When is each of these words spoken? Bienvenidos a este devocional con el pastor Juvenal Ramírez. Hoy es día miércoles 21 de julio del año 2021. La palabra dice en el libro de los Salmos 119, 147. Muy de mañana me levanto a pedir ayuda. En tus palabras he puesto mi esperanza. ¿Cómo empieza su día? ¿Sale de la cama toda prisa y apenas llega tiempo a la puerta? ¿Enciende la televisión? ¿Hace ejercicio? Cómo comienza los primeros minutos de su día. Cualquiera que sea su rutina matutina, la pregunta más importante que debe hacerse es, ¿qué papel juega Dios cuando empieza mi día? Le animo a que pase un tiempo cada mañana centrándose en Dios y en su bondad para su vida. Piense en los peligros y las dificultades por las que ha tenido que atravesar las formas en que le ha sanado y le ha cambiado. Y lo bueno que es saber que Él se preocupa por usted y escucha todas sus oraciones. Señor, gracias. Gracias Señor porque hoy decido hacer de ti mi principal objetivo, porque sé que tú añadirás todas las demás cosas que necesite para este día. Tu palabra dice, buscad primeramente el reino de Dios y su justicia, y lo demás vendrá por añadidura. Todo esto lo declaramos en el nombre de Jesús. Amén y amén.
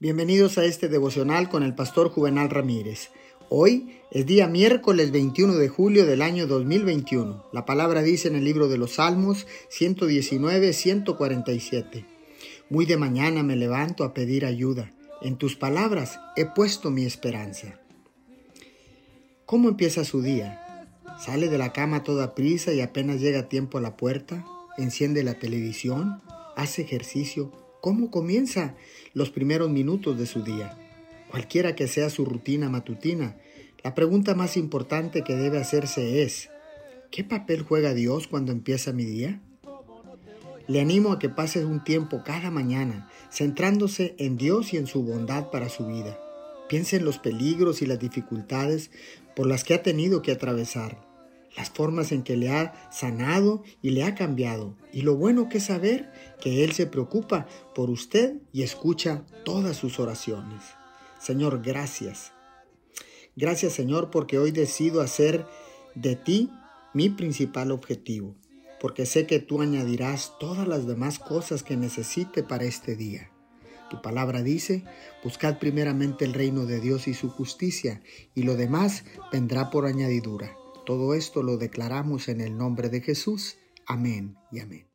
Bienvenidos 0.00 0.58
a 0.58 0.64
este 0.64 0.86
devocional 0.86 1.48
con 1.48 1.64
el 1.64 1.74
pastor 1.74 2.08
Juvenal 2.10 2.50
Ramírez. 2.50 3.10
Hoy 3.48 3.98
es 4.12 4.26
día 4.26 4.46
miércoles 4.46 5.10
21 5.10 5.54
de 5.54 5.68
julio 5.68 6.06
del 6.06 6.22
año 6.22 6.46
2021. 6.46 7.46
La 7.52 7.66
palabra 7.66 8.02
dice 8.02 8.28
en 8.28 8.36
el 8.36 8.44
libro 8.44 8.68
de 8.68 8.78
los 8.78 8.92
Salmos 8.92 9.48
119, 9.70 10.72
147. 10.72 12.04
Muy 12.70 12.86
de 12.86 12.96
mañana 12.96 13.42
me 13.42 13.56
levanto 13.56 14.04
a 14.04 14.14
pedir 14.14 14.46
ayuda. 14.46 14.92
En 15.20 15.36
tus 15.36 15.56
palabras 15.56 16.20
he 16.36 16.46
puesto 16.46 16.92
mi 16.92 17.04
esperanza. 17.04 17.80
¿Cómo 19.46 19.68
empieza 19.68 20.04
su 20.04 20.22
día? 20.22 20.86
¿Sale 21.18 21.48
de 21.48 21.58
la 21.58 21.72
cama 21.72 22.04
toda 22.04 22.36
prisa 22.36 22.72
y 22.72 22.82
apenas 22.82 23.20
llega 23.20 23.48
tiempo 23.48 23.78
a 23.78 23.80
la 23.80 23.96
puerta? 23.96 24.46
¿Enciende 24.76 25.24
la 25.24 25.40
televisión? 25.40 26.22
¿Hace 26.54 26.82
ejercicio? 26.82 27.50
Cómo 27.80 28.10
comienza 28.10 28.74
los 29.14 29.30
primeros 29.30 29.70
minutos 29.70 30.18
de 30.18 30.26
su 30.26 30.42
día. 30.42 30.76
Cualquiera 31.30 31.74
que 31.74 31.88
sea 31.88 32.10
su 32.10 32.24
rutina 32.24 32.68
matutina, 32.68 33.36
la 33.84 33.94
pregunta 33.94 34.34
más 34.34 34.56
importante 34.56 35.22
que 35.22 35.36
debe 35.36 35.58
hacerse 35.58 36.22
es, 36.22 36.50
¿qué 37.10 37.24
papel 37.24 37.62
juega 37.62 37.94
Dios 37.94 38.26
cuando 38.28 38.52
empieza 38.52 38.92
mi 38.92 39.04
día? 39.04 39.40
Le 40.66 40.80
animo 40.80 41.12
a 41.12 41.18
que 41.18 41.28
pase 41.28 41.64
un 41.64 41.82
tiempo 41.82 42.22
cada 42.24 42.50
mañana 42.50 43.10
centrándose 43.30 44.14
en 44.18 44.36
Dios 44.36 44.74
y 44.74 44.76
en 44.76 44.86
su 44.86 45.02
bondad 45.02 45.50
para 45.50 45.68
su 45.68 45.86
vida. 45.86 46.18
Piense 46.68 46.96
en 46.96 47.04
los 47.04 47.18
peligros 47.18 47.80
y 47.80 47.86
las 47.86 47.98
dificultades 47.98 48.90
por 49.34 49.46
las 49.46 49.64
que 49.64 49.74
ha 49.74 49.82
tenido 49.82 50.20
que 50.20 50.32
atravesar 50.32 51.07
las 51.58 51.70
formas 51.70 52.12
en 52.12 52.22
que 52.22 52.36
le 52.36 52.50
ha 52.50 52.88
sanado 52.92 53.64
y 53.82 53.90
le 53.90 54.04
ha 54.04 54.14
cambiado. 54.14 54.76
Y 54.92 55.02
lo 55.02 55.16
bueno 55.16 55.48
que 55.48 55.58
es 55.58 55.64
saber 55.64 56.08
que 56.40 56.62
Él 56.62 56.70
se 56.70 56.86
preocupa 56.86 57.48
por 57.74 57.90
usted 57.90 58.36
y 58.52 58.62
escucha 58.62 59.24
todas 59.44 59.76
sus 59.76 59.98
oraciones. 59.98 60.62
Señor, 61.20 61.60
gracias. 61.60 62.30
Gracias 63.34 63.72
Señor 63.72 64.12
porque 64.12 64.38
hoy 64.38 64.52
decido 64.52 65.00
hacer 65.00 65.46
de 65.96 66.14
ti 66.14 66.48
mi 66.94 67.08
principal 67.10 67.72
objetivo, 67.72 68.36
porque 68.80 69.04
sé 69.04 69.26
que 69.26 69.40
tú 69.40 69.60
añadirás 69.60 70.34
todas 70.38 70.68
las 70.68 70.86
demás 70.86 71.18
cosas 71.18 71.64
que 71.64 71.76
necesite 71.76 72.44
para 72.44 72.66
este 72.66 72.94
día. 72.94 73.32
Tu 73.90 74.00
palabra 74.00 74.44
dice, 74.44 74.84
buscad 75.24 75.58
primeramente 75.58 76.24
el 76.24 76.34
reino 76.34 76.66
de 76.66 76.78
Dios 76.78 77.08
y 77.08 77.14
su 77.14 77.30
justicia, 77.30 78.00
y 78.36 78.44
lo 78.44 78.54
demás 78.54 79.02
vendrá 79.32 79.70
por 79.70 79.86
añadidura. 79.86 80.56
Todo 80.88 81.12
esto 81.12 81.42
lo 81.42 81.58
declaramos 81.58 82.28
en 82.28 82.40
el 82.40 82.56
nombre 82.56 82.88
de 82.88 83.02
Jesús. 83.02 83.58
Amén 83.84 84.38
y 84.50 84.60
amén. 84.60 84.87